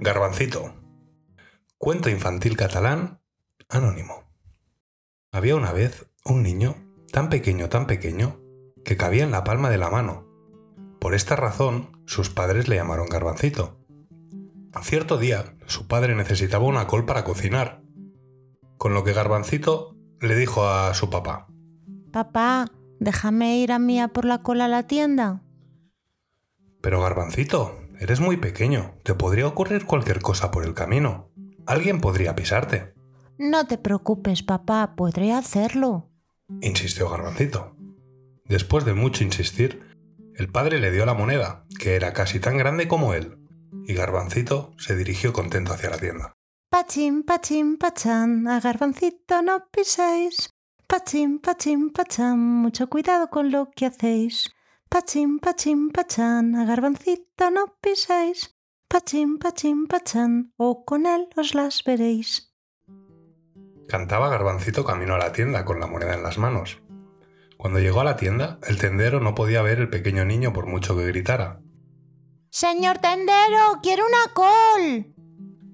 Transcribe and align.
Garbancito. 0.00 0.74
Cuento 1.78 2.10
infantil 2.10 2.56
catalán 2.56 3.20
anónimo. 3.68 4.24
Había 5.32 5.56
una 5.56 5.72
vez 5.72 6.10
un 6.24 6.42
niño 6.42 6.74
tan 7.12 7.28
pequeño, 7.28 7.68
tan 7.68 7.86
pequeño, 7.86 8.40
que 8.84 8.96
cabía 8.96 9.24
en 9.24 9.30
la 9.30 9.44
palma 9.44 9.70
de 9.70 9.78
la 9.78 9.90
mano. 9.90 10.26
Por 11.00 11.14
esta 11.14 11.36
razón, 11.36 12.02
sus 12.06 12.30
padres 12.30 12.68
le 12.68 12.76
llamaron 12.76 13.08
Garbancito. 13.08 13.78
Cierto 14.82 15.18
día, 15.18 15.56
su 15.66 15.86
padre 15.86 16.14
necesitaba 16.14 16.64
una 16.64 16.86
col 16.86 17.04
para 17.04 17.24
cocinar, 17.24 17.82
con 18.78 18.94
lo 18.94 19.04
que 19.04 19.12
Garbancito 19.12 19.95
le 20.20 20.34
dijo 20.34 20.66
a 20.66 20.94
su 20.94 21.10
papá. 21.10 21.48
Papá, 22.12 22.66
déjame 23.00 23.58
ir 23.58 23.72
a 23.72 23.78
mía 23.78 24.08
por 24.08 24.24
la 24.24 24.42
cola 24.42 24.66
a 24.66 24.68
la 24.68 24.84
tienda. 24.84 25.42
Pero 26.80 27.02
Garbancito, 27.02 27.78
eres 27.98 28.20
muy 28.20 28.36
pequeño, 28.36 28.94
te 29.02 29.14
podría 29.14 29.46
ocurrir 29.46 29.86
cualquier 29.86 30.20
cosa 30.20 30.50
por 30.50 30.64
el 30.64 30.74
camino. 30.74 31.30
Alguien 31.66 32.00
podría 32.00 32.34
pisarte. 32.36 32.94
No 33.38 33.66
te 33.66 33.76
preocupes, 33.76 34.42
papá, 34.42 34.94
podré 34.96 35.32
hacerlo. 35.32 36.10
Insistió 36.62 37.10
Garbancito. 37.10 37.76
Después 38.44 38.84
de 38.84 38.94
mucho 38.94 39.24
insistir, 39.24 39.80
el 40.36 40.48
padre 40.48 40.78
le 40.78 40.92
dio 40.92 41.04
la 41.04 41.14
moneda, 41.14 41.64
que 41.78 41.96
era 41.96 42.12
casi 42.12 42.40
tan 42.40 42.56
grande 42.56 42.86
como 42.86 43.14
él, 43.14 43.38
y 43.86 43.94
Garbancito 43.94 44.72
se 44.78 44.96
dirigió 44.96 45.32
contento 45.32 45.72
hacia 45.72 45.90
la 45.90 45.98
tienda. 45.98 46.35
Pachín, 46.78 47.22
pachín, 47.22 47.78
pachán, 47.78 48.46
a 48.48 48.60
Garbancito 48.60 49.40
no 49.40 49.66
piséis. 49.72 50.52
Pachín, 50.86 51.38
pachín, 51.38 51.90
pachán, 51.90 52.38
mucho 52.38 52.90
cuidado 52.90 53.30
con 53.30 53.50
lo 53.50 53.70
que 53.74 53.86
hacéis. 53.86 54.50
Pachín, 54.90 55.38
pachín, 55.38 55.88
pachán, 55.88 56.54
a 56.54 56.66
Garbancito 56.66 57.50
no 57.50 57.78
piséis. 57.80 58.58
Pachín, 58.88 59.38
pachín, 59.38 59.86
pachán, 59.86 60.52
o 60.58 60.84
con 60.84 61.06
él 61.06 61.28
os 61.38 61.54
las 61.54 61.82
veréis. 61.82 62.52
Cantaba 63.88 64.28
Garbancito 64.28 64.84
camino 64.84 65.14
a 65.14 65.18
la 65.18 65.32
tienda 65.32 65.64
con 65.64 65.80
la 65.80 65.86
moneda 65.86 66.12
en 66.12 66.24
las 66.24 66.36
manos. 66.36 66.82
Cuando 67.56 67.78
llegó 67.78 68.02
a 68.02 68.04
la 68.04 68.18
tienda, 68.18 68.58
el 68.68 68.76
tendero 68.76 69.18
no 69.20 69.34
podía 69.34 69.62
ver 69.62 69.78
el 69.78 69.88
pequeño 69.88 70.26
niño 70.26 70.52
por 70.52 70.66
mucho 70.66 70.94
que 70.94 71.06
gritara. 71.06 71.62
Señor 72.50 72.98
tendero, 72.98 73.80
quiero 73.82 74.04
una 74.04 74.34
col. 74.34 75.15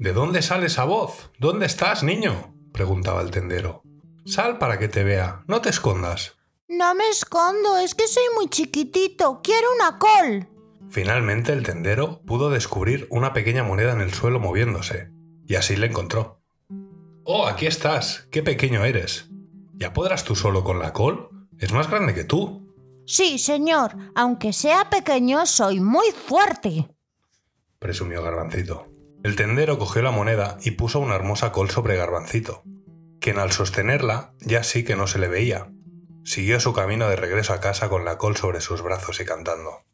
¿De 0.00 0.14
dónde 0.14 0.40
sale 0.40 0.68
esa 0.68 0.84
voz? 0.84 1.30
¿Dónde 1.38 1.66
estás, 1.66 2.02
niño? 2.02 2.54
preguntaba 2.72 3.20
el 3.20 3.30
tendero. 3.30 3.82
Sal 4.24 4.56
para 4.56 4.78
que 4.78 4.88
te 4.88 5.04
vea, 5.04 5.44
no 5.46 5.60
te 5.60 5.68
escondas. 5.68 6.38
No 6.68 6.94
me 6.94 7.06
escondo, 7.10 7.76
es 7.76 7.94
que 7.94 8.08
soy 8.08 8.22
muy 8.34 8.48
chiquitito, 8.48 9.42
quiero 9.44 9.66
una 9.74 9.98
col. 9.98 10.48
Finalmente 10.88 11.52
el 11.52 11.64
tendero 11.64 12.22
pudo 12.22 12.48
descubrir 12.48 13.08
una 13.10 13.34
pequeña 13.34 13.62
moneda 13.62 13.92
en 13.92 14.00
el 14.00 14.14
suelo 14.14 14.40
moviéndose, 14.40 15.10
y 15.46 15.56
así 15.56 15.76
la 15.76 15.84
encontró. 15.84 16.40
Oh, 17.24 17.46
aquí 17.46 17.66
estás, 17.66 18.26
qué 18.30 18.42
pequeño 18.42 18.82
eres. 18.86 19.28
¿Ya 19.74 19.92
podrás 19.92 20.24
tú 20.24 20.34
solo 20.34 20.64
con 20.64 20.78
la 20.78 20.94
col? 20.94 21.28
Es 21.58 21.72
más 21.72 21.90
grande 21.90 22.14
que 22.14 22.24
tú. 22.24 22.74
Sí, 23.04 23.38
señor, 23.38 23.94
aunque 24.14 24.54
sea 24.54 24.88
pequeño, 24.88 25.44
soy 25.44 25.78
muy 25.78 26.10
fuerte. 26.12 26.88
presumió 27.78 28.22
Garbancito. 28.22 28.86
El 29.22 29.36
tendero 29.36 29.78
cogió 29.78 30.00
la 30.00 30.12
moneda 30.12 30.56
y 30.62 30.72
puso 30.72 30.98
una 30.98 31.14
hermosa 31.14 31.52
col 31.52 31.70
sobre 31.70 31.96
Garbancito, 31.96 32.62
quien 33.20 33.38
al 33.38 33.52
sostenerla 33.52 34.32
ya 34.40 34.62
sí 34.62 34.82
que 34.82 34.96
no 34.96 35.06
se 35.06 35.18
le 35.18 35.28
veía. 35.28 35.70
Siguió 36.24 36.58
su 36.58 36.72
camino 36.72 37.08
de 37.08 37.16
regreso 37.16 37.52
a 37.52 37.60
casa 37.60 37.90
con 37.90 38.04
la 38.04 38.16
col 38.16 38.36
sobre 38.36 38.60
sus 38.60 38.82
brazos 38.82 39.20
y 39.20 39.26
cantando. 39.26 39.84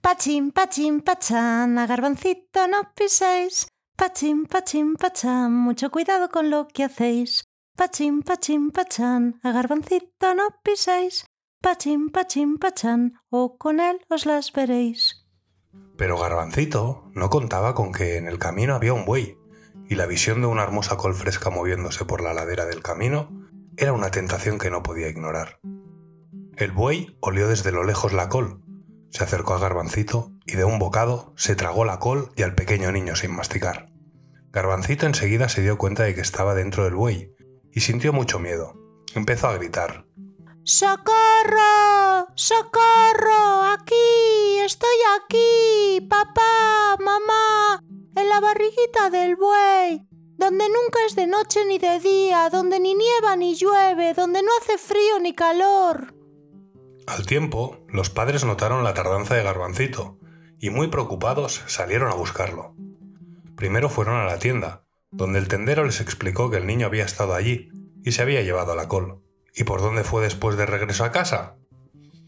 Pachín, 0.00 0.52
pachín, 0.52 1.00
pachán, 1.00 1.76
a 1.76 1.86
Garbancito 1.86 2.68
no 2.68 2.92
piséis. 2.94 3.66
Pachín, 3.96 4.46
pachín, 4.46 4.94
pachán, 4.94 5.52
mucho 5.52 5.90
cuidado 5.90 6.28
con 6.28 6.50
lo 6.50 6.68
que 6.68 6.84
hacéis. 6.84 7.44
Pachín, 7.76 8.22
pachín, 8.22 8.70
pachán, 8.70 9.40
a 9.42 9.50
Garbancito 9.50 10.34
no 10.36 10.44
piséis. 10.62 11.26
Pachín, 11.60 12.10
pachín, 12.10 12.58
pachán, 12.58 13.14
o 13.28 13.58
con 13.58 13.80
él 13.80 13.98
os 14.08 14.24
las 14.24 14.52
veréis. 14.52 15.27
Pero 15.98 16.18
Garbancito 16.18 17.10
no 17.12 17.28
contaba 17.28 17.74
con 17.74 17.92
que 17.92 18.16
en 18.16 18.26
el 18.26 18.38
camino 18.38 18.74
había 18.74 18.94
un 18.94 19.04
buey, 19.04 19.36
y 19.86 19.96
la 19.96 20.06
visión 20.06 20.40
de 20.40 20.46
una 20.46 20.62
hermosa 20.62 20.96
col 20.96 21.14
fresca 21.14 21.50
moviéndose 21.50 22.06
por 22.06 22.22
la 22.22 22.32
ladera 22.32 22.64
del 22.64 22.82
camino 22.82 23.28
era 23.76 23.92
una 23.92 24.10
tentación 24.10 24.58
que 24.58 24.70
no 24.70 24.82
podía 24.82 25.08
ignorar. 25.08 25.60
El 26.56 26.72
buey 26.72 27.18
olió 27.20 27.48
desde 27.48 27.72
lo 27.72 27.84
lejos 27.84 28.14
la 28.14 28.30
col, 28.30 28.62
se 29.10 29.24
acercó 29.24 29.54
a 29.54 29.58
Garbancito 29.58 30.32
y 30.44 30.56
de 30.56 30.64
un 30.64 30.78
bocado 30.78 31.32
se 31.36 31.56
tragó 31.56 31.84
la 31.84 31.98
col 31.98 32.30
y 32.36 32.42
al 32.42 32.54
pequeño 32.54 32.92
niño 32.92 33.16
sin 33.16 33.34
masticar. 33.34 33.90
Garbancito 34.52 35.06
enseguida 35.06 35.48
se 35.48 35.62
dio 35.62 35.78
cuenta 35.78 36.04
de 36.04 36.14
que 36.14 36.20
estaba 36.20 36.54
dentro 36.54 36.84
del 36.84 36.94
buey 36.94 37.34
y 37.72 37.80
sintió 37.80 38.12
mucho 38.12 38.38
miedo. 38.38 38.74
Empezó 39.14 39.48
a 39.48 39.54
gritar. 39.54 40.06
¡Socorro! 40.64 42.28
¡Socorro! 42.34 43.72
¡Aquí! 43.72 44.58
¡Estoy 44.64 44.96
aquí! 45.16 45.57
Del 49.10 49.36
buey, 49.36 50.06
donde 50.36 50.64
nunca 50.68 50.98
es 51.06 51.14
de 51.14 51.26
noche 51.26 51.60
ni 51.66 51.78
de 51.78 51.98
día, 52.00 52.50
donde 52.50 52.78
ni 52.78 52.94
nieva 52.94 53.36
ni 53.36 53.54
llueve, 53.54 54.12
donde 54.12 54.42
no 54.42 54.48
hace 54.60 54.76
frío 54.76 55.18
ni 55.20 55.34
calor. 55.34 56.14
Al 57.06 57.24
tiempo, 57.24 57.78
los 57.88 58.10
padres 58.10 58.44
notaron 58.44 58.84
la 58.84 58.92
tardanza 58.92 59.34
de 59.34 59.42
Garbancito 59.42 60.18
y 60.58 60.70
muy 60.70 60.88
preocupados 60.88 61.62
salieron 61.66 62.10
a 62.10 62.14
buscarlo. 62.14 62.74
Primero 63.56 63.88
fueron 63.88 64.16
a 64.16 64.26
la 64.26 64.38
tienda, 64.38 64.84
donde 65.10 65.38
el 65.38 65.48
tendero 65.48 65.84
les 65.84 66.00
explicó 66.00 66.50
que 66.50 66.58
el 66.58 66.66
niño 66.66 66.86
había 66.86 67.04
estado 67.04 67.34
allí 67.34 67.70
y 68.04 68.12
se 68.12 68.20
había 68.20 68.42
llevado 68.42 68.74
la 68.74 68.88
col. 68.88 69.22
¿Y 69.54 69.64
por 69.64 69.80
dónde 69.80 70.04
fue 70.04 70.22
después 70.22 70.56
de 70.56 70.66
regreso 70.66 71.04
a 71.04 71.12
casa? 71.12 71.56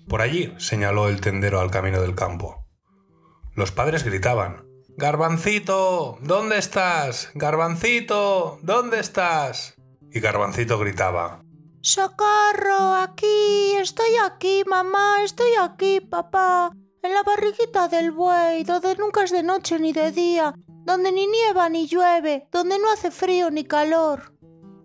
Por 0.08 0.22
allí, 0.22 0.54
señaló 0.56 1.08
el 1.08 1.20
tendero 1.20 1.60
al 1.60 1.70
camino 1.70 2.00
del 2.00 2.14
campo. 2.14 2.66
Los 3.54 3.70
padres 3.72 4.04
gritaban, 4.04 4.64
Garbancito, 4.96 6.18
¿dónde 6.20 6.58
estás? 6.58 7.30
Garbancito, 7.34 8.58
¿dónde 8.62 9.00
estás? 9.00 9.74
Y 10.12 10.20
Garbancito 10.20 10.78
gritaba, 10.78 11.42
¡Socorro! 11.82 12.94
Aquí, 12.94 13.74
estoy 13.80 14.10
aquí, 14.22 14.62
mamá, 14.66 15.22
estoy 15.24 15.52
aquí, 15.58 16.00
papá. 16.00 16.70
En 17.02 17.14
la 17.14 17.22
barriguita 17.22 17.88
del 17.88 18.10
buey, 18.10 18.64
donde 18.64 18.96
nunca 18.96 19.24
es 19.24 19.32
de 19.32 19.42
noche 19.42 19.78
ni 19.78 19.92
de 19.94 20.12
día, 20.12 20.54
donde 20.84 21.12
ni 21.12 21.26
nieva 21.26 21.70
ni 21.70 21.86
llueve, 21.86 22.48
donde 22.52 22.78
no 22.78 22.92
hace 22.92 23.10
frío 23.10 23.50
ni 23.50 23.64
calor. 23.64 24.34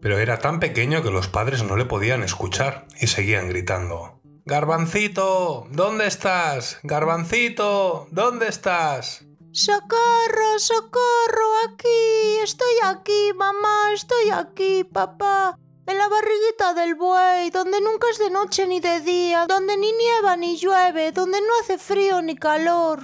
Pero 0.01 0.17
era 0.19 0.39
tan 0.39 0.61
pequeño 0.61 1.03
que 1.03 1.11
los 1.11 1.27
padres 1.27 1.63
no 1.63 1.75
le 1.75 1.85
podían 1.85 2.23
escuchar 2.23 2.87
y 3.01 3.07
seguían 3.07 3.49
gritando. 3.49 4.21
Garbancito, 4.45 5.67
¿dónde 5.71 6.07
estás? 6.07 6.79
Garbancito, 6.83 8.07
¿dónde 8.11 8.47
estás? 8.47 9.25
¡Socorro! 9.55 10.59
¡Socorro! 10.59 11.47
Aquí. 11.63 12.43
Estoy 12.43 12.75
aquí, 12.83 13.31
mamá. 13.37 13.93
Estoy 13.93 14.29
aquí, 14.29 14.83
papá. 14.83 15.57
En 15.87 15.97
la 15.97 16.09
barriguita 16.09 16.73
del 16.73 16.95
buey, 16.95 17.51
donde 17.51 17.79
nunca 17.79 18.07
es 18.11 18.19
de 18.19 18.29
noche 18.29 18.67
ni 18.67 18.81
de 18.81 18.99
día, 18.99 19.45
donde 19.47 19.77
ni 19.77 19.93
nieva 19.93 20.35
ni 20.35 20.57
llueve, 20.57 21.13
donde 21.13 21.39
no 21.39 21.47
hace 21.61 21.77
frío 21.77 22.21
ni 22.21 22.35
calor. 22.35 22.99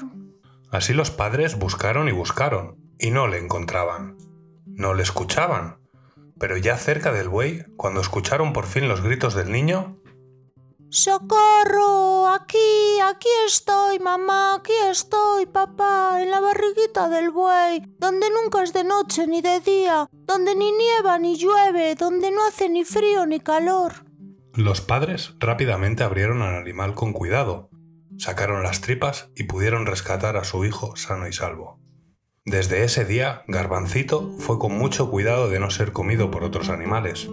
Así 0.71 0.91
los 0.93 1.09
padres 1.09 1.57
buscaron 1.57 2.09
y 2.09 2.11
buscaron, 2.11 2.75
y 2.99 3.11
no 3.11 3.29
le 3.29 3.37
encontraban. 3.37 4.17
No 4.65 4.93
le 4.93 5.03
escuchaban. 5.03 5.79
Pero 6.37 6.57
ya 6.57 6.75
cerca 6.75 7.13
del 7.13 7.29
buey, 7.29 7.63
cuando 7.77 8.01
escucharon 8.01 8.51
por 8.51 8.65
fin 8.65 8.89
los 8.89 8.99
gritos 8.99 9.35
del 9.35 9.53
niño, 9.53 10.00
¡Socorro! 10.93 12.27
Aquí, 12.27 12.99
aquí 13.01 13.29
estoy, 13.47 13.99
mamá, 13.99 14.55
aquí 14.55 14.73
estoy, 14.89 15.45
papá, 15.45 16.21
en 16.21 16.29
la 16.29 16.41
barriguita 16.41 17.07
del 17.07 17.31
buey, 17.31 17.81
donde 17.97 18.27
nunca 18.29 18.61
es 18.61 18.73
de 18.73 18.83
noche 18.83 19.25
ni 19.25 19.41
de 19.41 19.61
día, 19.61 20.09
donde 20.11 20.53
ni 20.53 20.69
nieva 20.73 21.17
ni 21.17 21.37
llueve, 21.37 21.95
donde 21.95 22.29
no 22.29 22.45
hace 22.45 22.67
ni 22.67 22.83
frío 22.83 23.25
ni 23.25 23.39
calor. 23.39 23.93
Los 24.53 24.81
padres 24.81 25.33
rápidamente 25.39 26.03
abrieron 26.03 26.41
al 26.41 26.55
animal 26.55 26.93
con 26.93 27.13
cuidado, 27.13 27.69
sacaron 28.17 28.61
las 28.61 28.81
tripas 28.81 29.29
y 29.33 29.43
pudieron 29.43 29.85
rescatar 29.85 30.35
a 30.35 30.43
su 30.43 30.65
hijo 30.65 30.97
sano 30.97 31.25
y 31.25 31.31
salvo. 31.31 31.79
Desde 32.43 32.83
ese 32.83 33.05
día, 33.05 33.43
Garbancito 33.47 34.29
fue 34.39 34.59
con 34.59 34.77
mucho 34.77 35.09
cuidado 35.09 35.49
de 35.49 35.61
no 35.61 35.69
ser 35.69 35.93
comido 35.93 36.31
por 36.31 36.43
otros 36.43 36.67
animales. 36.67 37.29